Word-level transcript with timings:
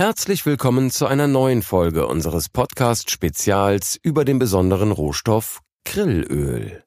Herzlich 0.00 0.46
willkommen 0.46 0.90
zu 0.90 1.04
einer 1.04 1.26
neuen 1.26 1.60
Folge 1.60 2.06
unseres 2.06 2.48
Podcast-Spezials 2.48 3.98
über 4.02 4.24
den 4.24 4.38
besonderen 4.38 4.92
Rohstoff 4.92 5.60
Grillöl. 5.84 6.82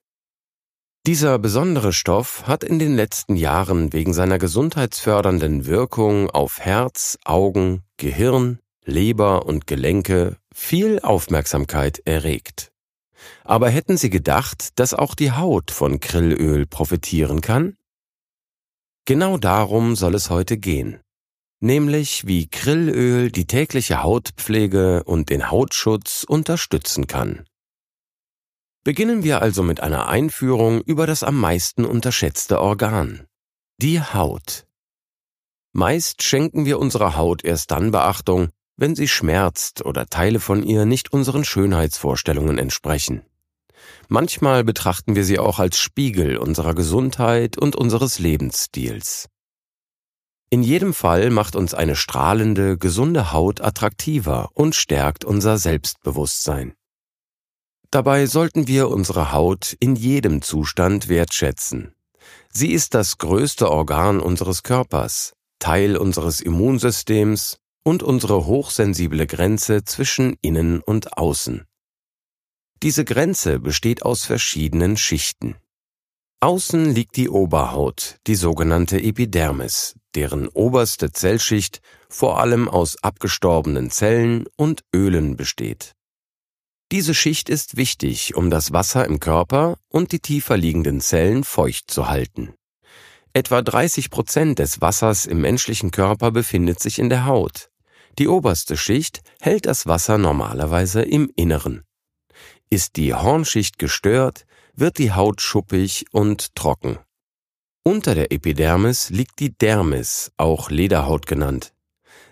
Dieser 1.06 1.38
besondere 1.38 1.94
Stoff 1.94 2.48
hat 2.48 2.64
in 2.64 2.80
den 2.80 2.96
letzten 2.96 3.36
Jahren 3.36 3.94
wegen 3.94 4.16
seiner 4.16 4.40
gesundheitsfördernden 4.40 5.68
Wirkung 5.68 6.32
auf 6.32 6.60
Herz, 6.60 7.20
Augen, 7.24 7.84
Gehirn, 7.98 8.58
Leber 8.84 9.46
und 9.46 9.68
Gelenke 9.68 10.38
viel 10.52 11.00
Aufmerksamkeit 11.00 12.02
erregt. 12.06 12.72
Aber 13.44 13.70
hätten 13.70 13.96
Sie 13.96 14.10
gedacht, 14.10 14.80
dass 14.80 14.96
auch 14.96 15.14
die 15.14 15.34
Haut 15.34 15.70
von 15.70 16.00
Grillöl 16.00 16.66
profitieren 16.66 17.42
kann? 17.42 17.78
Genau 19.06 19.38
darum 19.38 19.96
soll 19.96 20.16
es 20.16 20.32
heute 20.32 20.58
gehen 20.58 21.00
nämlich 21.64 22.28
wie 22.28 22.50
Grillöl 22.50 23.32
die 23.32 23.48
tägliche 23.48 24.04
Hautpflege 24.04 25.04
und 25.06 25.30
den 25.30 25.50
Hautschutz 25.50 26.26
unterstützen 26.28 27.08
kann. 27.08 27.46
Beginnen 28.84 29.24
wir 29.24 29.42
also 29.42 29.64
mit 29.64 29.80
einer 29.80 30.10
Einführung 30.10 30.82
über 30.82 31.08
das 31.08 31.24
am 31.24 31.40
meisten 31.40 31.86
unterschätzte 31.86 32.60
Organ, 32.60 33.26
die 33.82 34.02
Haut. 34.02 34.66
Meist 35.72 36.22
schenken 36.22 36.66
wir 36.66 36.80
unserer 36.80 37.16
Haut 37.16 37.46
erst 37.46 37.72
dann 37.72 37.92
Beachtung, 37.92 38.50
wenn 38.76 38.94
sie 38.94 39.08
schmerzt 39.08 39.86
oder 39.86 40.06
Teile 40.08 40.42
von 40.42 40.64
ihr 40.64 40.86
nicht 40.86 41.14
unseren 41.14 41.46
Schönheitsvorstellungen 41.46 42.58
entsprechen. 42.58 43.24
Manchmal 44.10 44.66
betrachten 44.66 45.16
wir 45.16 45.24
sie 45.24 45.40
auch 45.40 45.60
als 45.60 45.80
Spiegel 45.80 46.38
unserer 46.38 46.76
Gesundheit 46.76 47.58
und 47.58 47.78
unseres 47.78 48.20
Lebensstils. 48.20 49.30
In 50.54 50.62
jedem 50.62 50.94
Fall 50.94 51.32
macht 51.32 51.56
uns 51.56 51.74
eine 51.74 51.96
strahlende, 51.96 52.78
gesunde 52.78 53.32
Haut 53.32 53.60
attraktiver 53.60 54.52
und 54.54 54.76
stärkt 54.76 55.26
unser 55.26 55.58
Selbstbewusstsein. 55.58 56.76
Dabei 57.90 58.28
sollten 58.28 58.68
wir 58.68 58.90
unsere 58.90 59.32
Haut 59.32 59.76
in 59.80 59.96
jedem 59.96 60.44
Zustand 60.44 61.10
wertschätzen. 61.10 61.96
Sie 62.52 62.72
ist 62.72 62.94
das 62.94 63.18
größte 63.18 63.72
Organ 63.72 64.20
unseres 64.20 64.62
Körpers, 64.62 65.34
Teil 65.58 65.98
unseres 65.98 66.40
Immunsystems 66.40 67.58
und 67.84 68.04
unsere 68.04 68.46
hochsensible 68.46 69.26
Grenze 69.26 69.84
zwischen 69.86 70.38
innen 70.44 70.82
und 70.82 71.18
außen. 71.18 71.66
Diese 72.84 73.06
Grenze 73.06 73.58
besteht 73.58 74.04
aus 74.04 74.24
verschiedenen 74.24 74.98
Schichten. 74.98 75.56
Außen 76.42 76.94
liegt 76.94 77.18
die 77.18 77.30
Oberhaut, 77.30 78.18
die 78.28 78.36
sogenannte 78.36 79.02
Epidermis, 79.02 79.96
deren 80.16 80.48
oberste 80.48 81.12
Zellschicht 81.12 81.82
vor 82.10 82.40
allem 82.40 82.70
aus 82.70 83.02
abgestorbenen 83.04 83.90
Zellen 83.90 84.46
und 84.56 84.84
Ölen 84.94 85.36
besteht. 85.36 85.94
Diese 86.92 87.14
Schicht 87.14 87.50
ist 87.50 87.76
wichtig, 87.76 88.36
um 88.36 88.50
das 88.50 88.72
Wasser 88.72 89.06
im 89.06 89.20
Körper 89.20 89.78
und 89.90 90.12
die 90.12 90.20
tiefer 90.20 90.58
liegenden 90.58 91.02
Zellen 91.02 91.44
feucht 91.44 91.90
zu 91.90 92.08
halten. 92.08 92.54
Etwa 93.34 93.64
30 93.64 94.12
Prozent 94.12 94.60
des 94.60 94.80
Wassers 94.80 95.26
im 95.26 95.42
menschlichen 95.42 95.90
Körper 95.90 96.30
befindet 96.30 96.80
sich 96.80 97.00
in 97.00 97.10
der 97.10 97.26
Haut. 97.26 97.72
Die 98.20 98.28
oberste 98.28 98.78
Schicht 98.78 99.22
hält 99.42 99.66
das 99.66 99.88
Wasser 99.88 100.20
normalerweise 100.20 101.02
im 101.02 101.32
Inneren. 101.36 101.82
Ist 102.70 102.96
die 102.96 103.16
Hornschicht 103.16 103.80
gestört, 103.80 104.46
wird 104.76 105.00
die 105.00 105.14
Haut 105.14 105.42
schuppig 105.42 106.06
und 106.12 106.54
trocken. 106.54 107.00
Unter 107.86 108.16
der 108.16 108.32
Epidermis 108.32 109.10
liegt 109.10 109.40
die 109.40 109.58
Dermis, 109.58 110.32
auch 110.38 110.70
Lederhaut 110.70 111.28
genannt. 111.28 111.74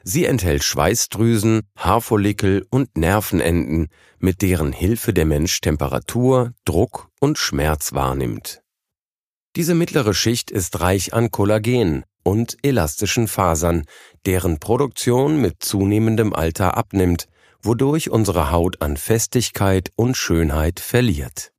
Sie 0.02 0.24
enthält 0.24 0.64
Schweißdrüsen, 0.64 1.64
Haarfollikel 1.76 2.66
und 2.70 2.98
Nervenenden, 2.98 3.90
mit 4.18 4.42
deren 4.42 4.72
Hilfe 4.72 5.14
der 5.14 5.26
Mensch 5.26 5.60
Temperatur, 5.60 6.54
Druck 6.64 7.10
und 7.20 7.38
Schmerz 7.38 7.92
wahrnimmt. 7.92 8.62
Diese 9.58 9.76
mittlere 9.76 10.14
Schicht 10.14 10.52
ist 10.52 10.80
reich 10.80 11.14
an 11.14 11.32
Kollagen 11.32 12.06
und 12.24 12.58
elastischen 12.64 13.28
Fasern, 13.28 13.84
deren 14.26 14.58
Produktion 14.60 15.42
mit 15.42 15.58
zunehmendem 15.62 16.34
Alter 16.34 16.78
abnimmt, 16.78 17.28
wodurch 17.62 18.10
unsere 18.10 18.52
Haut 18.52 18.82
an 18.82 18.96
Festigkeit 18.96 19.92
und 19.98 20.16
Schönheit 20.16 20.80
verliert. 20.80 21.52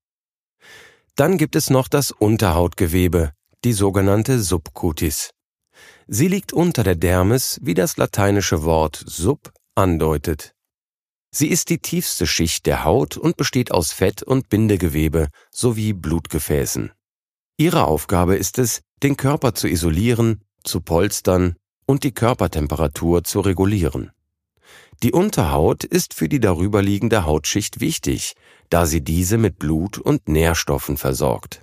Dann 1.15 1.37
gibt 1.37 1.57
es 1.57 1.69
noch 1.69 1.89
das 1.89 2.11
Unterhautgewebe, 2.11 3.33
die 3.65 3.73
sogenannte 3.73 4.41
Subcutis. 4.41 5.31
Sie 6.07 6.29
liegt 6.29 6.53
unter 6.53 6.83
der 6.83 6.97
Dermis, 6.97 7.59
wie 7.63 7.75
das 7.75 7.97
lateinische 7.97 8.65
Wort 8.65 9.03
sub 9.07 9.53
andeutet. 9.75 10.55
Sie 11.31 11.49
ist 11.49 11.71
die 11.71 11.79
tiefste 11.79 12.27
Schicht 12.27 12.67
der 12.67 12.85
Haut 12.85 13.17
und 13.17 13.37
besteht 13.37 13.71
aus 13.71 13.93
Fett 13.93 14.23
und 14.23 14.49
Bindegewebe 14.49 15.29
sowie 15.51 15.93
Blutgefäßen. 15.95 16.93
Ihre 17.57 17.87
Aufgabe 17.87 18.37
ist 18.37 18.59
es, 18.59 18.83
den 19.03 19.17
Körper 19.17 19.55
zu 19.55 19.69
isolieren, 19.69 20.43
zu 20.65 20.81
polstern 20.81 21.57
und 21.87 22.05
die 22.05 22.13
Körpertemperatur 22.13 23.25
zu 23.25 23.41
regulieren. 23.41 24.11
Die 25.03 25.13
Unterhaut 25.13 25.85
ist 25.85 26.15
für 26.15 26.29
die 26.29 26.41
darüberliegende 26.41 27.25
Hautschicht 27.25 27.81
wichtig, 27.81 28.35
da 28.69 28.87
sie 28.87 29.03
diese 29.03 29.39
mit 29.39 29.59
Blut 29.59 29.99
und 29.99 30.29
Nährstoffen 30.29 30.97
versorgt. 30.97 31.63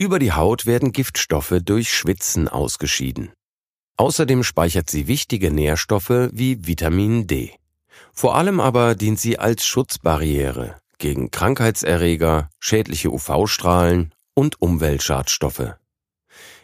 Über 0.00 0.20
die 0.20 0.32
Haut 0.32 0.64
werden 0.64 0.92
Giftstoffe 0.92 1.54
durch 1.64 1.92
Schwitzen 1.92 2.46
ausgeschieden. 2.46 3.32
Außerdem 3.96 4.44
speichert 4.44 4.88
sie 4.88 5.08
wichtige 5.08 5.50
Nährstoffe 5.50 6.30
wie 6.32 6.64
Vitamin 6.64 7.26
D. 7.26 7.52
Vor 8.12 8.36
allem 8.36 8.60
aber 8.60 8.94
dient 8.94 9.18
sie 9.18 9.40
als 9.40 9.66
Schutzbarriere 9.66 10.80
gegen 10.98 11.32
Krankheitserreger, 11.32 12.48
schädliche 12.60 13.10
UV-Strahlen 13.10 14.14
und 14.34 14.62
Umweltschadstoffe. 14.62 15.74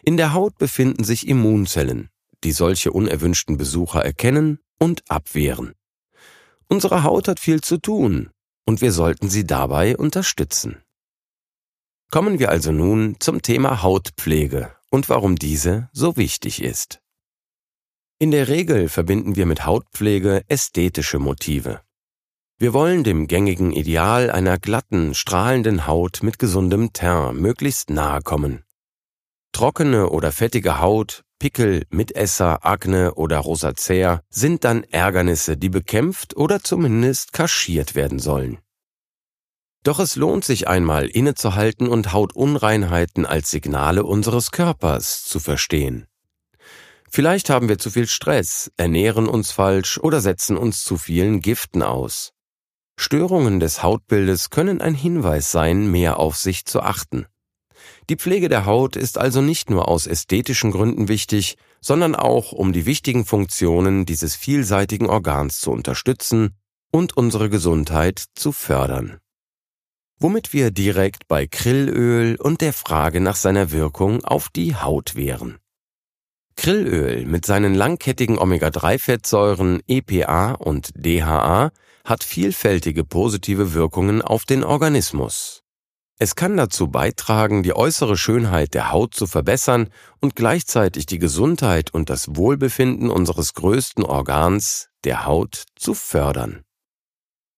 In 0.01 0.15
der 0.15 0.33
Haut 0.33 0.57
befinden 0.57 1.03
sich 1.03 1.27
Immunzellen, 1.27 2.09
die 2.45 2.53
solche 2.53 2.91
unerwünschten 2.91 3.57
Besucher 3.57 4.03
erkennen 4.03 4.59
und 4.79 5.03
abwehren. 5.09 5.73
Unsere 6.67 7.03
Haut 7.03 7.27
hat 7.27 7.41
viel 7.41 7.59
zu 7.61 7.77
tun 7.77 8.29
und 8.65 8.79
wir 8.79 8.93
sollten 8.93 9.29
sie 9.29 9.45
dabei 9.45 9.97
unterstützen. 9.97 10.84
Kommen 12.15 12.39
wir 12.39 12.49
also 12.49 12.71
nun 12.71 13.17
zum 13.19 13.41
Thema 13.41 13.83
Hautpflege 13.83 14.71
und 14.89 15.09
warum 15.09 15.35
diese 15.35 15.89
so 15.91 16.15
wichtig 16.15 16.63
ist. 16.63 17.01
In 18.19 18.31
der 18.31 18.47
Regel 18.47 18.87
verbinden 18.87 19.35
wir 19.35 19.45
mit 19.45 19.65
Hautpflege 19.65 20.45
ästhetische 20.47 21.19
Motive. 21.19 21.81
Wir 22.57 22.71
wollen 22.71 23.03
dem 23.03 23.27
gängigen 23.27 23.73
Ideal 23.73 24.31
einer 24.31 24.57
glatten, 24.57 25.13
strahlenden 25.13 25.87
Haut 25.87 26.23
mit 26.23 26.39
gesundem 26.39 26.93
Teint 26.93 27.37
möglichst 27.37 27.89
nahe 27.89 28.21
kommen. 28.21 28.63
Trockene 29.51 30.09
oder 30.09 30.31
fettige 30.31 30.79
Haut, 30.79 31.25
Pickel, 31.37 31.83
Mitesser, 31.89 32.65
Akne 32.65 33.15
oder 33.15 33.39
Rosacea 33.39 34.21
sind 34.29 34.63
dann 34.63 34.85
Ärgernisse, 34.85 35.57
die 35.57 35.67
bekämpft 35.67 36.37
oder 36.37 36.63
zumindest 36.63 37.33
kaschiert 37.33 37.93
werden 37.93 38.19
sollen. 38.19 38.59
Doch 39.85 39.99
es 39.99 40.15
lohnt 40.15 40.43
sich 40.43 40.67
einmal 40.67 41.05
innezuhalten 41.05 41.87
und 41.87 42.11
Hautunreinheiten 42.11 43.27
als 43.27 43.51
Signale 43.51 44.03
unseres 44.03 44.49
Körpers 44.49 45.23
zu 45.25 45.39
verstehen. 45.39 46.07
Vielleicht 47.11 47.51
haben 47.51 47.69
wir 47.69 47.77
zu 47.77 47.91
viel 47.91 48.07
Stress, 48.07 48.71
ernähren 48.77 49.27
uns 49.27 49.51
falsch 49.51 49.99
oder 49.99 50.21
setzen 50.21 50.57
uns 50.57 50.83
zu 50.83 50.97
vielen 50.97 51.39
Giften 51.39 51.83
aus. 51.83 52.31
Störungen 52.97 53.59
des 53.59 53.83
Hautbildes 53.83 54.49
können 54.49 54.81
ein 54.81 54.95
Hinweis 54.95 55.51
sein, 55.51 55.91
mehr 55.91 56.17
auf 56.17 56.35
sich 56.35 56.65
zu 56.65 56.81
achten. 56.81 57.27
Die 58.09 58.15
Pflege 58.15 58.49
der 58.49 58.65
Haut 58.65 58.95
ist 58.95 59.19
also 59.19 59.41
nicht 59.41 59.69
nur 59.69 59.87
aus 59.87 60.07
ästhetischen 60.07 60.71
Gründen 60.71 61.09
wichtig, 61.09 61.57
sondern 61.79 62.15
auch 62.15 62.53
um 62.53 62.73
die 62.73 62.87
wichtigen 62.87 63.23
Funktionen 63.23 64.07
dieses 64.07 64.35
vielseitigen 64.35 65.05
Organs 65.05 65.59
zu 65.59 65.69
unterstützen 65.69 66.57
und 66.91 67.15
unsere 67.15 67.51
Gesundheit 67.51 68.23
zu 68.33 68.51
fördern 68.51 69.19
womit 70.19 70.53
wir 70.53 70.71
direkt 70.71 71.27
bei 71.27 71.47
Krillöl 71.47 72.35
und 72.37 72.61
der 72.61 72.73
Frage 72.73 73.19
nach 73.21 73.35
seiner 73.35 73.71
Wirkung 73.71 74.23
auf 74.23 74.49
die 74.49 74.75
Haut 74.75 75.15
wären. 75.15 75.57
Krillöl 76.55 77.25
mit 77.25 77.45
seinen 77.45 77.75
langkettigen 77.75 78.37
Omega-3-Fettsäuren 78.37 79.81
EPA 79.87 80.53
und 80.53 80.91
DHA 80.95 81.71
hat 82.05 82.23
vielfältige 82.23 83.03
positive 83.03 83.73
Wirkungen 83.73 84.21
auf 84.21 84.45
den 84.45 84.63
Organismus. 84.63 85.63
Es 86.17 86.35
kann 86.35 86.55
dazu 86.55 86.87
beitragen, 86.87 87.61
die 87.61 87.75
äußere 87.75 88.15
Schönheit 88.15 88.73
der 88.73 88.91
Haut 88.91 89.13
zu 89.13 89.27
verbessern 89.27 89.89
und 90.21 90.37
gleichzeitig 90.37 91.05
die 91.07 91.19
Gesundheit 91.19 91.93
und 91.93 92.09
das 92.09 92.37
Wohlbefinden 92.37 93.09
unseres 93.09 93.53
größten 93.53 94.05
Organs, 94.05 94.87
der 95.03 95.25
Haut, 95.25 95.65
zu 95.75 95.93
fördern. 95.93 96.61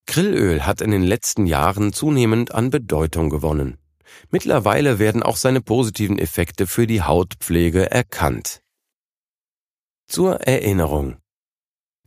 Krillöl 0.07 0.65
hat 0.65 0.81
in 0.81 0.91
den 0.91 1.03
letzten 1.03 1.45
Jahren 1.45 1.93
zunehmend 1.93 2.55
an 2.55 2.69
Bedeutung 2.69 3.29
gewonnen. 3.29 3.77
Mittlerweile 4.31 4.99
werden 4.99 5.21
auch 5.21 5.37
seine 5.37 5.61
positiven 5.61 6.17
Effekte 6.17 6.65
für 6.65 6.87
die 6.87 7.03
Hautpflege 7.03 7.91
erkannt. 7.91 8.61
Zur 10.07 10.41
Erinnerung. 10.41 11.17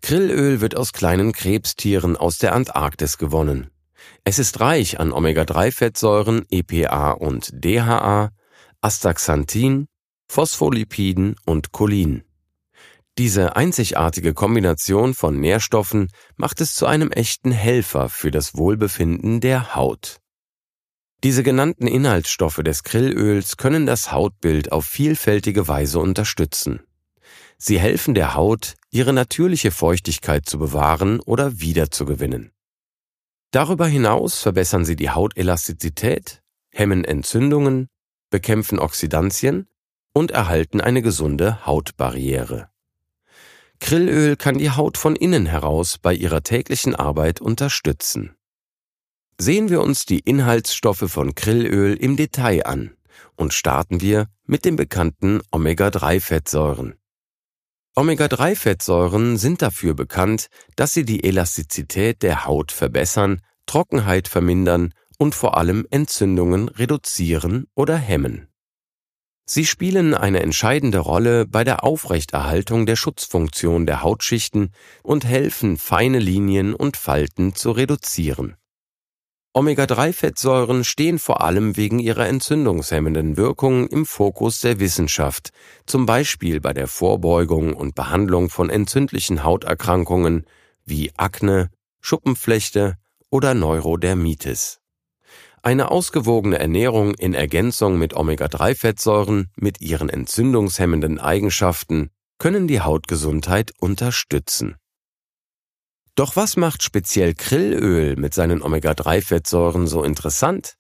Krillöl 0.01 0.63
wird 0.63 0.77
aus 0.77 0.93
kleinen 0.93 1.33
Krebstieren 1.33 2.17
aus 2.17 2.39
der 2.39 2.55
Antarktis 2.55 3.19
gewonnen. 3.19 3.71
Es 4.25 4.39
ist 4.39 4.61
reich 4.61 4.99
an 4.99 5.13
Omega-3-Fettsäuren 5.13 6.47
EPA 6.51 7.13
und 7.13 7.51
DHA, 7.53 8.31
Astaxanthin, 8.81 9.87
Phospholipiden 10.29 11.37
und 11.45 11.73
Cholin. 11.73 12.25
Diese 13.19 13.57
einzigartige 13.57 14.35
Kombination 14.35 15.15
von 15.15 15.39
Nährstoffen 15.39 16.09
macht 16.37 16.61
es 16.61 16.75
zu 16.75 16.87
einem 16.87 17.11
echten 17.11 17.53
Helfer 17.53 18.09
für 18.09 18.31
das 18.31 18.57
Wohlbefinden 18.57 19.41
der 19.41 19.75
Haut. 19.75 20.21
Diese 21.23 21.43
genannten 21.43 21.87
Inhaltsstoffe 21.87 22.63
des 22.65 22.83
Krillöls 22.83 23.59
können 23.59 23.85
das 23.85 24.11
Hautbild 24.11 24.73
auf 24.73 24.87
vielfältige 24.87 25.69
Weise 25.69 25.99
unterstützen. 25.99 26.81
Sie 27.59 27.79
helfen 27.79 28.15
der 28.15 28.35
Haut, 28.35 28.75
ihre 28.91 29.13
natürliche 29.13 29.71
Feuchtigkeit 29.71 30.47
zu 30.47 30.59
bewahren 30.59 31.21
oder 31.21 31.61
wiederzugewinnen. 31.61 32.53
Darüber 33.51 33.87
hinaus 33.87 34.39
verbessern 34.39 34.87
sie 34.87 34.97
die 34.97 35.11
Hautelastizität, 35.11 36.43
hemmen 36.71 37.05
Entzündungen, 37.05 37.89
bekämpfen 38.31 38.79
Oxidantien 38.79 39.69
und 40.15 40.31
erhalten 40.31 40.81
eine 40.81 41.03
gesunde 41.03 41.67
Hautbarriere. 41.67 42.70
Krillöl 43.81 44.37
kann 44.37 44.59
die 44.59 44.71
Haut 44.71 44.97
von 44.99 45.17
innen 45.17 45.47
heraus 45.47 45.99
bei 45.99 46.15
ihrer 46.15 46.43
täglichen 46.43 46.95
Arbeit 46.95 47.41
unterstützen. 47.41 48.37
Sehen 49.39 49.71
wir 49.71 49.81
uns 49.81 50.05
die 50.05 50.21
Inhaltsstoffe 50.21 51.11
von 51.11 51.35
Krillöl 51.35 51.97
im 51.97 52.17
Detail 52.17 52.67
an 52.67 52.95
und 53.37 53.55
starten 53.55 54.01
wir 54.01 54.29
mit 54.45 54.65
den 54.65 54.77
bekannten 54.77 55.41
Omega-3-Fettsäuren. 55.51 56.95
Omega-3-Fettsäuren 57.97 59.39
sind 59.39 59.63
dafür 59.63 59.95
bekannt, 59.95 60.49
dass 60.77 60.93
sie 60.93 61.05
die 61.05 61.25
Elastizität 61.25 62.23
der 62.23 62.45
Haut 62.45 62.71
verbessern, 62.71 63.41
Trockenheit 63.67 64.29
vermindern 64.29 64.93
und 65.19 65.35
vor 65.35 65.57
allem 65.57 65.87
Entzündungen 65.91 66.69
reduzieren 66.69 67.67
oder 67.75 67.97
hemmen. 67.97 68.50
Sie 69.53 69.67
spielen 69.67 70.15
eine 70.15 70.45
entscheidende 70.45 71.01
Rolle 71.01 71.45
bei 71.45 71.65
der 71.65 71.83
Aufrechterhaltung 71.83 72.87
der 72.87 72.95
Schutzfunktion 72.95 73.85
der 73.85 74.01
Hautschichten 74.01 74.73
und 75.03 75.25
helfen, 75.25 75.77
feine 75.77 76.21
Linien 76.21 76.73
und 76.73 76.97
Falten 76.97 77.57
zu 77.57 77.73
reduzieren. 77.73 78.55
Omega-3-Fettsäuren 79.53 80.85
stehen 80.85 81.19
vor 81.19 81.43
allem 81.43 81.77
wegen 81.77 81.99
ihrer 81.99 82.29
entzündungshemmenden 82.29 83.37
Wirkung 83.37 83.89
im 83.89 84.07
Fokus 84.07 84.61
der 84.61 84.79
Wissenschaft, 84.79 85.51
zum 85.85 86.07
Beispiel 86.07 86.61
bei 86.61 86.73
der 86.73 86.87
Vorbeugung 86.87 87.75
und 87.75 87.97
Behandlung 87.97 88.51
von 88.51 88.71
entzündlichen 88.71 89.43
Hauterkrankungen 89.43 90.47
wie 90.85 91.11
Akne, 91.17 91.71
Schuppenflechte 92.01 92.99
oder 93.31 93.55
Neurodermitis. 93.55 94.80
Eine 95.63 95.91
ausgewogene 95.91 96.59
Ernährung 96.59 97.15
in 97.15 97.35
Ergänzung 97.35 97.99
mit 97.99 98.15
Omega-3-Fettsäuren 98.15 99.51
mit 99.57 99.83
ihren 99.83 100.09
entzündungshemmenden 100.09 101.19
Eigenschaften 101.19 102.11
können 102.39 102.67
die 102.67 102.81
Hautgesundheit 102.81 103.73
unterstützen. 103.79 104.77
Doch 106.15 106.35
was 106.35 106.57
macht 106.57 106.83
speziell 106.83 107.35
Krillöl 107.35 108.17
mit 108.17 108.33
seinen 108.33 108.63
Omega-3-Fettsäuren 108.63 109.87
so 109.87 110.03
interessant? 110.03 110.77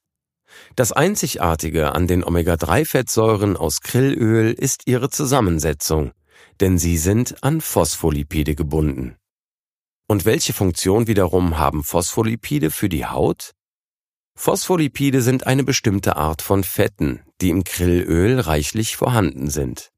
Das 0.76 0.92
Einzigartige 0.92 1.94
an 1.94 2.06
den 2.06 2.24
Omega-3-Fettsäuren 2.24 3.56
aus 3.56 3.82
Krillöl 3.82 4.52
ist 4.52 4.86
ihre 4.86 5.10
Zusammensetzung, 5.10 6.12
denn 6.60 6.78
sie 6.78 6.96
sind 6.96 7.42
an 7.44 7.60
Phospholipide 7.60 8.54
gebunden. 8.54 9.16
Und 10.08 10.24
welche 10.24 10.54
Funktion 10.54 11.06
wiederum 11.06 11.58
haben 11.58 11.84
Phospholipide 11.84 12.70
für 12.70 12.88
die 12.88 13.04
Haut? 13.04 13.52
Phospholipide 14.42 15.20
sind 15.20 15.46
eine 15.46 15.64
bestimmte 15.64 16.16
Art 16.16 16.40
von 16.40 16.64
Fetten, 16.64 17.20
die 17.42 17.50
im 17.50 17.62
Krillöl 17.62 18.40
reichlich 18.40 18.96
vorhanden 18.96 19.50
sind. 19.50 19.90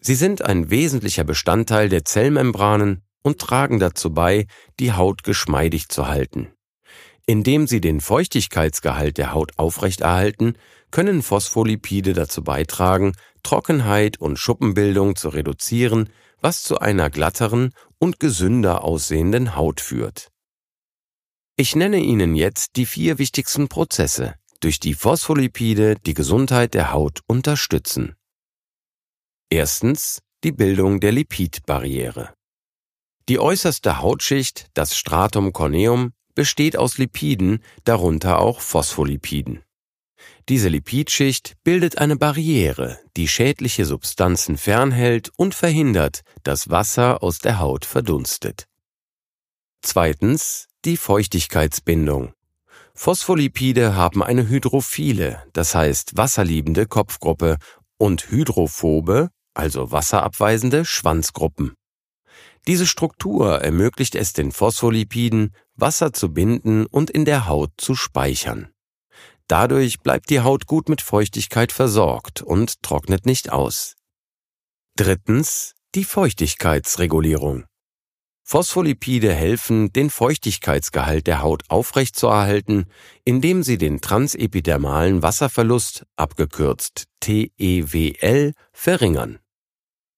Sie 0.00 0.16
sind 0.16 0.42
ein 0.42 0.70
wesentlicher 0.70 1.22
Bestandteil 1.22 1.88
der 1.88 2.04
Zellmembranen 2.04 3.04
und 3.22 3.38
tragen 3.38 3.78
dazu 3.78 4.12
bei, 4.12 4.48
die 4.80 4.92
Haut 4.92 5.22
geschmeidig 5.22 5.88
zu 5.88 6.08
halten. 6.08 6.48
Indem 7.26 7.68
sie 7.68 7.80
den 7.80 8.00
Feuchtigkeitsgehalt 8.00 9.18
der 9.18 9.32
Haut 9.32 9.52
aufrechterhalten, 9.56 10.58
können 10.90 11.22
Phospholipide 11.22 12.12
dazu 12.12 12.42
beitragen, 12.42 13.12
Trockenheit 13.44 14.20
und 14.20 14.36
Schuppenbildung 14.36 15.14
zu 15.14 15.28
reduzieren, 15.28 16.10
was 16.40 16.64
zu 16.64 16.80
einer 16.80 17.08
glatteren 17.08 17.70
und 18.00 18.18
gesünder 18.18 18.82
aussehenden 18.82 19.54
Haut 19.54 19.80
führt. 19.80 20.33
Ich 21.56 21.76
nenne 21.76 21.98
Ihnen 21.98 22.34
jetzt 22.34 22.74
die 22.74 22.84
vier 22.84 23.18
wichtigsten 23.18 23.68
Prozesse, 23.68 24.34
durch 24.58 24.80
die 24.80 24.94
Phospholipide 24.94 25.94
die 26.04 26.14
Gesundheit 26.14 26.74
der 26.74 26.92
Haut 26.92 27.20
unterstützen. 27.28 28.16
Erstens 29.50 30.20
die 30.42 30.50
Bildung 30.50 30.98
der 30.98 31.12
Lipidbarriere. 31.12 32.34
Die 33.28 33.38
äußerste 33.38 34.00
Hautschicht, 34.00 34.66
das 34.74 34.96
Stratum 34.96 35.52
corneum, 35.52 36.12
besteht 36.34 36.76
aus 36.76 36.98
Lipiden, 36.98 37.62
darunter 37.84 38.40
auch 38.40 38.60
Phospholipiden. 38.60 39.62
Diese 40.48 40.68
Lipidschicht 40.68 41.54
bildet 41.62 41.98
eine 41.98 42.16
Barriere, 42.16 42.98
die 43.16 43.28
schädliche 43.28 43.84
Substanzen 43.84 44.56
fernhält 44.56 45.30
und 45.36 45.54
verhindert, 45.54 46.22
dass 46.42 46.68
Wasser 46.68 47.22
aus 47.22 47.38
der 47.38 47.60
Haut 47.60 47.84
verdunstet. 47.84 48.66
Zweitens 49.82 50.66
die 50.84 50.96
Feuchtigkeitsbindung. 50.96 52.32
Phospholipide 52.94 53.96
haben 53.96 54.22
eine 54.22 54.48
hydrophile, 54.48 55.42
das 55.52 55.74
heißt 55.74 56.16
wasserliebende 56.16 56.86
Kopfgruppe 56.86 57.56
und 57.96 58.30
hydrophobe, 58.30 59.30
also 59.54 59.90
wasserabweisende 59.90 60.84
Schwanzgruppen. 60.84 61.74
Diese 62.66 62.86
Struktur 62.86 63.60
ermöglicht 63.60 64.14
es 64.14 64.32
den 64.32 64.52
Phospholipiden, 64.52 65.54
Wasser 65.74 66.12
zu 66.12 66.32
binden 66.32 66.86
und 66.86 67.10
in 67.10 67.24
der 67.24 67.46
Haut 67.46 67.72
zu 67.76 67.94
speichern. 67.94 68.70
Dadurch 69.48 70.00
bleibt 70.00 70.30
die 70.30 70.40
Haut 70.40 70.66
gut 70.66 70.88
mit 70.88 71.02
Feuchtigkeit 71.02 71.72
versorgt 71.72 72.40
und 72.40 72.82
trocknet 72.82 73.26
nicht 73.26 73.52
aus. 73.52 73.94
Drittens 74.96 75.74
die 75.94 76.04
Feuchtigkeitsregulierung. 76.04 77.64
Phospholipide 78.46 79.32
helfen, 79.32 79.90
den 79.94 80.10
Feuchtigkeitsgehalt 80.10 81.26
der 81.26 81.40
Haut 81.40 81.62
aufrechtzuerhalten, 81.68 82.84
indem 83.24 83.62
sie 83.62 83.78
den 83.78 84.02
transepidermalen 84.02 85.22
Wasserverlust, 85.22 86.04
abgekürzt 86.16 87.06
TEWL, 87.20 88.52
verringern. 88.72 89.38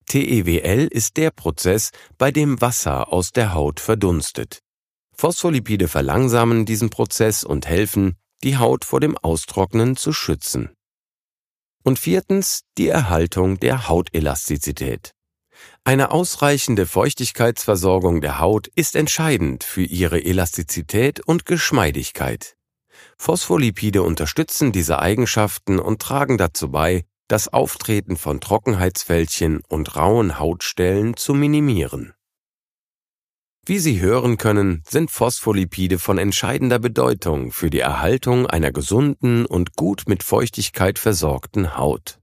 TEWL 0.07 0.89
ist 0.91 1.17
der 1.17 1.31
Prozess, 1.31 1.91
bei 2.19 2.33
dem 2.33 2.61
Wasser 2.61 3.13
aus 3.13 3.31
der 3.31 3.55
Haut 3.55 3.79
verdunstet. 3.79 4.61
Phospholipide 5.17 5.87
verlangsamen 5.87 6.67
diesen 6.67 6.91
Prozess 6.91 7.45
und 7.45 7.67
helfen, 7.67 8.17
die 8.43 8.57
Haut 8.57 8.85
vor 8.85 8.99
dem 8.99 9.17
Austrocknen 9.17 9.97
zu 9.97 10.13
schützen. 10.13 10.71
Und 11.85 12.01
viertens 12.01 12.63
die 12.77 12.89
Erhaltung 12.89 13.61
der 13.61 13.89
Hautelastizität. 13.89 15.16
Eine 15.87 16.11
ausreichende 16.11 16.85
Feuchtigkeitsversorgung 16.85 18.21
der 18.21 18.41
Haut 18.41 18.67
ist 18.67 18.97
entscheidend 18.97 19.63
für 19.63 19.85
ihre 19.85 20.21
Elastizität 20.21 21.21
und 21.21 21.47
Geschmeidigkeit. 21.47 22.57
Phospholipide 23.17 24.03
unterstützen 24.03 24.73
diese 24.73 24.99
Eigenschaften 24.99 25.79
und 25.79 26.03
tragen 26.03 26.39
dazu 26.39 26.73
bei, 26.73 27.05
das 27.29 27.47
Auftreten 27.47 28.17
von 28.17 28.41
Trockenheitsfältchen 28.41 29.61
und 29.69 29.95
rauen 29.95 30.41
Hautstellen 30.41 31.17
zu 31.17 31.35
minimieren. 31.35 32.15
Wie 33.65 33.79
Sie 33.79 34.01
hören 34.01 34.39
können, 34.39 34.83
sind 34.89 35.13
Phospholipide 35.13 36.01
von 36.01 36.19
entscheidender 36.19 36.81
Bedeutung 36.81 37.53
für 37.53 37.71
die 37.71 37.79
Erhaltung 37.79 38.49
einer 38.49 38.73
gesunden 38.73 39.47
und 39.47 39.77
gut 39.77 40.03
mit 40.09 40.25
Feuchtigkeit 40.25 40.99
versorgten 40.99 41.77
Haut. 41.77 42.19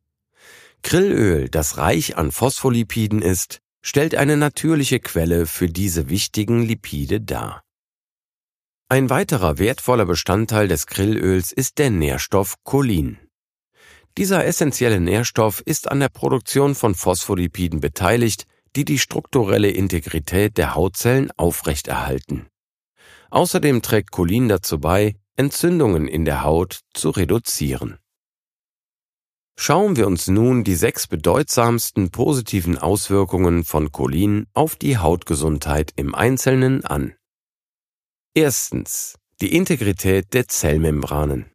Grillöl, 0.84 1.50
das 1.50 1.78
reich 1.78 2.18
an 2.18 2.32
Phospholipiden 2.32 3.22
ist, 3.22 3.60
stellt 3.82 4.16
eine 4.16 4.38
natürliche 4.38 5.00
Quelle 5.00 5.46
für 5.48 5.68
diese 5.68 6.10
wichtigen 6.10 6.62
Lipide 6.62 7.20
dar. 7.20 7.64
Ein 8.90 9.10
weiterer 9.10 9.58
wertvoller 9.58 10.06
Bestandteil 10.06 10.68
des 10.68 10.86
Grillöls 10.86 11.52
ist 11.52 11.80
der 11.80 11.90
Nährstoff 11.90 12.56
Cholin. 12.64 13.18
Dieser 14.18 14.46
essentielle 14.46 15.00
Nährstoff 15.00 15.62
ist 15.62 15.90
an 15.90 16.00
der 16.00 16.10
Produktion 16.10 16.76
von 16.76 16.94
Phospholipiden 16.94 17.80
beteiligt, 17.80 18.46
die 18.76 18.86
die 18.86 19.00
strukturelle 19.00 19.72
Integrität 19.72 20.58
der 20.58 20.76
Hautzellen 20.76 21.32
aufrechterhalten. 21.38 22.48
Außerdem 23.32 23.82
trägt 23.82 24.12
Cholin 24.12 24.48
dazu 24.48 24.80
bei, 24.80 25.16
Entzündungen 25.36 26.08
in 26.08 26.26
der 26.26 26.44
Haut 26.44 26.82
zu 26.94 27.10
reduzieren. 27.10 27.98
Schauen 29.56 29.96
wir 29.96 30.08
uns 30.08 30.28
nun 30.28 30.64
die 30.64 30.76
sechs 30.76 31.08
bedeutsamsten 31.08 32.10
positiven 32.10 32.78
Auswirkungen 32.78 33.64
von 33.64 33.92
Cholin 33.92 34.48
auf 34.54 34.76
die 34.76 34.98
Hautgesundheit 34.98 35.94
im 35.96 36.16
Einzelnen 36.16 36.84
an. 36.84 37.14
Erstens. 38.34 39.18
Die 39.42 39.56
Integrität 39.56 40.34
der 40.34 40.48
Zellmembranen. 40.48 41.52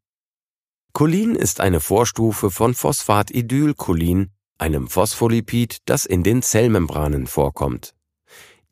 Cholin 0.92 1.34
ist 1.34 1.60
eine 1.60 1.80
Vorstufe 1.80 2.50
von 2.50 2.74
Phosphatidylcholin, 2.74 4.30
einem 4.58 4.88
Phospholipid, 4.88 5.78
das 5.84 6.04
in 6.04 6.22
den 6.22 6.42
Zellmembranen 6.42 7.26
vorkommt. 7.26 7.94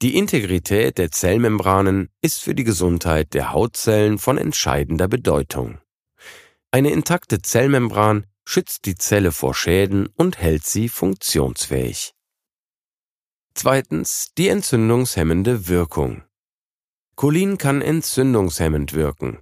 Die 0.02 0.16
Integrität 0.16 0.98
der 0.98 1.10
Zellmembranen 1.10 2.10
ist 2.20 2.42
für 2.42 2.54
die 2.54 2.64
Gesundheit 2.64 3.32
der 3.32 3.52
Hautzellen 3.52 4.18
von 4.18 4.36
entscheidender 4.38 5.08
Bedeutung. 5.08 5.78
Eine 6.70 6.90
intakte 6.90 7.40
Zellmembran 7.40 8.26
schützt 8.46 8.86
die 8.86 8.94
Zelle 8.94 9.32
vor 9.32 9.54
Schäden 9.54 10.06
und 10.06 10.38
hält 10.38 10.64
sie 10.64 10.88
funktionsfähig. 10.88 12.14
Zweitens 13.54 14.32
die 14.38 14.48
entzündungshemmende 14.48 15.68
Wirkung. 15.68 16.22
Cholin 17.16 17.58
kann 17.58 17.82
entzündungshemmend 17.82 18.92
wirken. 18.92 19.40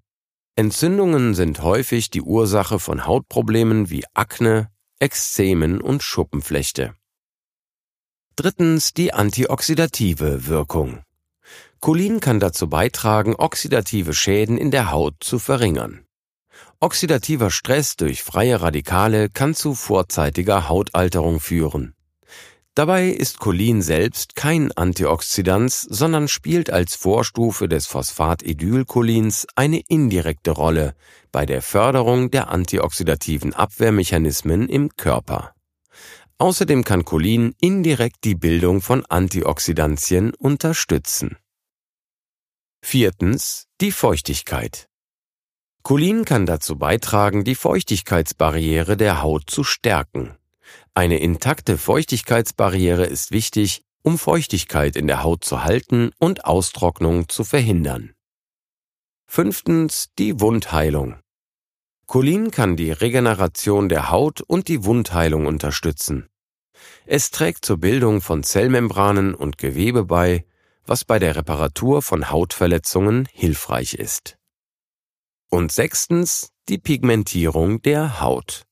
Entzündungen 0.57 1.35
sind 1.35 1.61
häufig 1.63 2.11
die 2.11 2.23
Ursache 2.23 2.79
von 2.79 3.07
Hautproblemen 3.07 3.91
wie 3.91 4.05
Akne, 4.15 4.71
Ekzemen 5.01 5.81
und 5.81 6.03
Schuppenflechte. 6.03 6.95
Drittens 8.37 8.95
die 8.95 9.13
antioxidative 9.13 10.47
Wirkung. 10.47 11.03
Cholin 11.81 12.21
kann 12.21 12.41
dazu 12.41 12.69
beitragen, 12.69 13.35
oxidative 13.35 14.15
Schäden 14.15 14.57
in 14.57 14.71
der 14.71 14.93
Haut 14.93 15.17
zu 15.21 15.39
verringern. 15.39 16.04
Oxidativer 16.81 17.51
Stress 17.51 17.97
durch 17.97 18.23
freie 18.23 18.61
Radikale 18.61 19.29
kann 19.29 19.55
zu 19.55 19.75
vorzeitiger 19.75 20.69
Hautalterung 20.69 21.41
führen. 21.41 21.95
Dabei 22.75 23.07
ist 23.07 23.39
Cholin 23.39 23.83
selbst 23.83 24.35
kein 24.35 24.73
Antioxidant, 24.73 25.71
sondern 25.73 26.27
spielt 26.27 26.71
als 26.71 26.97
Vorstufe 26.97 27.69
des 27.69 27.87
Phosphatidylcholins 27.87 29.47
eine 29.55 29.81
indirekte 29.87 30.51
Rolle 30.51 30.97
bei 31.31 31.47
der 31.47 31.63
Förderung 31.63 32.33
der 32.33 32.51
antioxidativen 32.51 33.55
Abwehrmechanismen 33.55 34.69
im 34.69 34.91
Körper. 34.97 35.55
Außerdem 36.39 36.83
kann 36.83 37.05
Cholin 37.05 37.55
indirekt 37.61 38.25
die 38.25 38.35
Bildung 38.35 38.83
von 38.83 39.07
Antioxidantien 39.07 40.35
unterstützen. 40.35 41.37
Viertens. 42.83 43.67
Die 43.81 43.93
Feuchtigkeit. 43.93 44.89
Cholin 45.87 46.25
kann 46.25 46.47
dazu 46.47 46.79
beitragen, 46.79 47.45
die 47.45 47.55
Feuchtigkeitsbarriere 47.55 48.97
der 48.97 49.21
Haut 49.21 49.51
zu 49.51 49.65
stärken. 49.65 50.35
Eine 50.95 51.19
intakte 51.19 51.77
Feuchtigkeitsbarriere 51.77 53.05
ist 53.05 53.33
wichtig, 53.33 53.83
um 54.01 54.17
Feuchtigkeit 54.17 54.97
in 54.97 55.07
der 55.07 55.23
Haut 55.23 55.45
zu 55.45 55.63
halten 55.63 56.13
und 56.19 56.47
Austrocknung 56.47 57.29
zu 57.29 57.45
verhindern. 57.45 58.15
Fünftens 59.27 60.09
die 60.19 60.41
Wundheilung. 60.41 61.17
Cholin 62.07 62.51
kann 62.51 62.77
die 62.77 62.91
Regeneration 62.91 63.91
der 63.91 64.11
Haut 64.11 64.41
und 64.41 64.69
die 64.69 64.87
Wundheilung 64.87 65.45
unterstützen. 65.45 66.31
Es 67.05 67.31
trägt 67.31 67.63
zur 67.63 67.77
Bildung 67.77 68.23
von 68.23 68.43
Zellmembranen 68.43 69.35
und 69.35 69.59
Gewebe 69.59 70.07
bei, 70.07 70.47
was 70.87 71.05
bei 71.05 71.19
der 71.19 71.37
Reparatur 71.37 72.01
von 72.01 72.31
Hautverletzungen 72.31 73.29
hilfreich 73.33 73.95
ist. 73.95 74.39
Und 75.55 75.71
sechstens 75.71 76.49
die 76.69 76.79
Pigmentierung 76.79 77.81
der 77.81 78.21
Haut. 78.21 78.65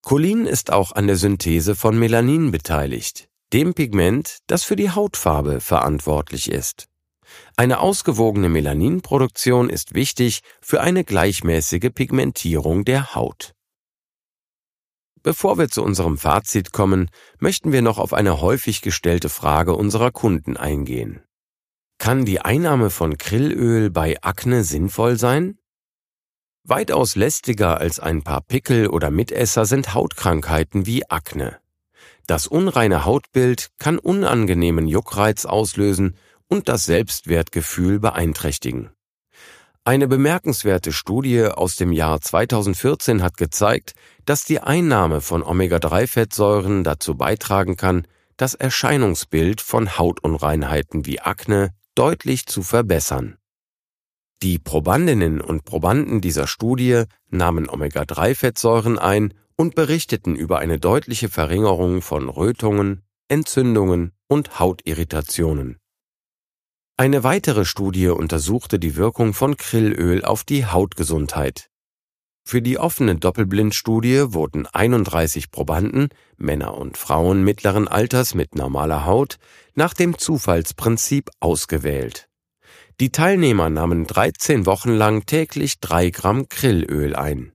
Cholin 0.00 0.46
ist 0.46 0.72
auch 0.72 0.92
an 0.92 1.06
der 1.06 1.16
Synthese 1.16 1.76
von 1.76 1.98
Melanin 1.98 2.50
beteiligt, 2.50 3.28
dem 3.52 3.74
Pigment, 3.74 4.38
das 4.46 4.64
für 4.64 4.76
die 4.76 4.88
Hautfarbe 4.88 5.60
verantwortlich 5.60 6.50
ist. 6.50 6.88
Eine 7.54 7.80
ausgewogene 7.80 8.48
Melaninproduktion 8.48 9.68
ist 9.68 9.92
wichtig 9.92 10.40
für 10.62 10.80
eine 10.80 11.04
gleichmäßige 11.04 11.90
Pigmentierung 11.94 12.86
der 12.86 13.14
Haut. 13.14 13.52
Bevor 15.22 15.58
wir 15.58 15.68
zu 15.68 15.82
unserem 15.82 16.16
Fazit 16.16 16.72
kommen, 16.72 17.10
möchten 17.40 17.72
wir 17.72 17.82
noch 17.82 17.98
auf 17.98 18.14
eine 18.14 18.40
häufig 18.40 18.80
gestellte 18.80 19.28
Frage 19.28 19.74
unserer 19.74 20.12
Kunden 20.12 20.56
eingehen. 20.56 21.22
Kann 21.98 22.24
die 22.24 22.40
Einnahme 22.40 22.88
von 22.88 23.18
Krillöl 23.18 23.90
bei 23.90 24.16
Akne 24.22 24.64
sinnvoll 24.64 25.18
sein? 25.18 25.59
Weitaus 26.62 27.16
lästiger 27.16 27.78
als 27.78 27.98
ein 27.98 28.22
paar 28.22 28.42
Pickel 28.42 28.88
oder 28.88 29.10
Mitesser 29.10 29.64
sind 29.64 29.94
Hautkrankheiten 29.94 30.86
wie 30.86 31.08
Akne. 31.08 31.58
Das 32.26 32.46
unreine 32.46 33.04
Hautbild 33.04 33.70
kann 33.78 33.98
unangenehmen 33.98 34.86
Juckreiz 34.86 35.46
auslösen 35.46 36.16
und 36.48 36.68
das 36.68 36.84
Selbstwertgefühl 36.84 37.98
beeinträchtigen. 37.98 38.90
Eine 39.84 40.06
bemerkenswerte 40.06 40.92
Studie 40.92 41.46
aus 41.46 41.76
dem 41.76 41.90
Jahr 41.90 42.20
2014 42.20 43.22
hat 43.22 43.38
gezeigt, 43.38 43.94
dass 44.26 44.44
die 44.44 44.60
Einnahme 44.60 45.22
von 45.22 45.42
Omega-3-Fettsäuren 45.42 46.84
dazu 46.84 47.16
beitragen 47.16 47.76
kann, 47.76 48.06
das 48.36 48.54
Erscheinungsbild 48.54 49.60
von 49.60 49.98
Hautunreinheiten 49.98 51.06
wie 51.06 51.20
Akne 51.20 51.70
deutlich 51.94 52.46
zu 52.46 52.62
verbessern. 52.62 53.39
Die 54.42 54.58
Probandinnen 54.58 55.42
und 55.42 55.66
Probanden 55.66 56.22
dieser 56.22 56.46
Studie 56.46 57.04
nahmen 57.28 57.68
Omega-3-Fettsäuren 57.68 58.98
ein 58.98 59.34
und 59.54 59.74
berichteten 59.74 60.34
über 60.34 60.60
eine 60.60 60.78
deutliche 60.78 61.28
Verringerung 61.28 62.00
von 62.00 62.30
Rötungen, 62.30 63.02
Entzündungen 63.28 64.12
und 64.28 64.58
Hautirritationen. 64.58 65.76
Eine 66.96 67.22
weitere 67.22 67.66
Studie 67.66 68.08
untersuchte 68.08 68.78
die 68.78 68.96
Wirkung 68.96 69.34
von 69.34 69.58
Krillöl 69.58 70.24
auf 70.24 70.44
die 70.44 70.64
Hautgesundheit. 70.64 71.68
Für 72.42 72.62
die 72.62 72.78
offene 72.78 73.16
Doppelblindstudie 73.16 74.32
wurden 74.32 74.66
31 74.66 75.50
Probanden, 75.50 76.08
Männer 76.38 76.78
und 76.78 76.96
Frauen 76.96 77.44
mittleren 77.44 77.88
Alters 77.88 78.34
mit 78.34 78.54
normaler 78.54 79.04
Haut, 79.04 79.36
nach 79.74 79.92
dem 79.92 80.16
Zufallsprinzip 80.16 81.28
ausgewählt. 81.40 82.29
Die 83.00 83.10
Teilnehmer 83.10 83.70
nahmen 83.70 84.06
13 84.06 84.66
Wochen 84.66 84.90
lang 84.90 85.24
täglich 85.24 85.80
3 85.80 86.10
Gramm 86.10 86.50
Krillöl 86.50 87.16
ein. 87.16 87.54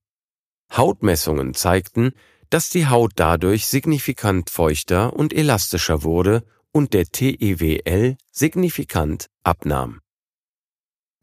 Hautmessungen 0.75 1.53
zeigten, 1.53 2.13
dass 2.49 2.69
die 2.69 2.87
Haut 2.87 3.11
dadurch 3.15 3.67
signifikant 3.67 4.49
feuchter 4.49 5.13
und 5.13 5.33
elastischer 5.33 6.01
wurde 6.01 6.43
und 6.71 6.93
der 6.93 7.05
TEWL 7.05 8.17
signifikant 8.31 9.27
abnahm. 9.43 10.01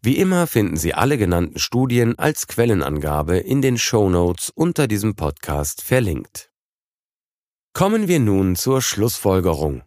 Wie 0.03 0.19
immer 0.19 0.47
finden 0.47 0.77
Sie 0.77 0.95
alle 0.95 1.19
genannten 1.19 1.59
Studien 1.59 2.17
als 2.17 2.47
Quellenangabe 2.47 3.39
in 3.39 3.61
den 3.61 3.77
Show 3.77 4.09
Notes 4.09 4.51
unter 4.55 4.87
diesem 4.87 5.17
Podcast 5.17 5.83
verlinkt. 5.83 6.53
Kommen 7.73 8.07
wir 8.07 8.21
nun 8.21 8.55
zur 8.55 8.83
Schlussfolgerung. 8.83 9.83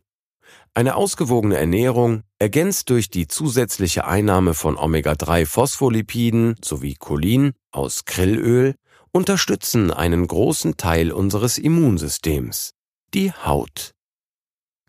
Eine 0.77 0.97
ausgewogene 0.97 1.55
Ernährung, 1.55 2.23
ergänzt 2.37 2.89
durch 2.89 3.09
die 3.09 3.29
zusätzliche 3.29 4.05
Einnahme 4.05 4.53
von 4.53 4.77
Omega-3-Phospholipiden 4.77 6.57
sowie 6.61 6.95
Cholin 6.95 7.53
aus 7.71 8.03
Krillöl, 8.03 8.75
unterstützen 9.13 9.89
einen 9.89 10.27
großen 10.27 10.75
Teil 10.75 11.13
unseres 11.13 11.57
Immunsystems, 11.57 12.73
die 13.13 13.31
Haut. 13.31 13.93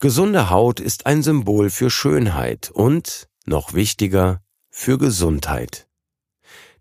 Gesunde 0.00 0.50
Haut 0.50 0.80
ist 0.80 1.06
ein 1.06 1.22
Symbol 1.22 1.70
für 1.70 1.88
Schönheit 1.88 2.68
und, 2.72 3.28
noch 3.44 3.72
wichtiger, 3.72 4.40
für 4.68 4.98
Gesundheit. 4.98 5.86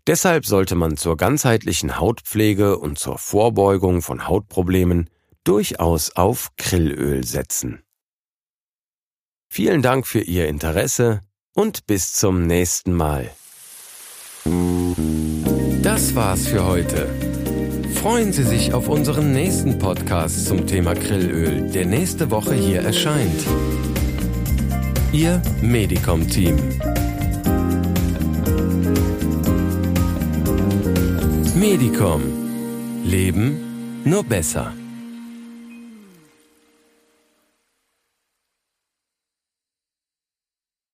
Deshalb 0.08 0.46
sollte 0.46 0.74
man 0.74 0.96
zur 0.96 1.16
ganzheitlichen 1.16 2.00
Hautpflege 2.00 2.76
und 2.76 2.98
zur 2.98 3.18
Vorbeugung 3.18 4.02
von 4.02 4.26
Hautproblemen 4.26 5.08
durchaus 5.44 6.10
auf 6.16 6.50
Krillöl 6.56 7.24
setzen. 7.24 7.85
Vielen 9.48 9.82
Dank 9.82 10.06
für 10.06 10.20
Ihr 10.20 10.48
Interesse 10.48 11.20
und 11.54 11.86
bis 11.86 12.12
zum 12.12 12.46
nächsten 12.46 12.92
Mal. 12.92 13.30
Das 15.82 16.14
war's 16.14 16.46
für 16.46 16.64
heute. 16.64 17.08
freuen 17.94 18.32
Sie 18.32 18.44
sich 18.44 18.72
auf 18.72 18.88
unseren 18.88 19.32
nächsten 19.32 19.78
Podcast 19.78 20.46
zum 20.46 20.66
Thema 20.66 20.94
Grillöl, 20.94 21.70
der 21.72 21.86
nächste 21.86 22.30
Woche 22.30 22.54
hier 22.54 22.82
erscheint. 22.82 23.42
Ihr 25.12 25.42
Medicom-Team. 25.62 26.56
Medicom. 31.56 32.22
Leben 33.04 34.02
nur 34.04 34.22
besser. 34.22 34.72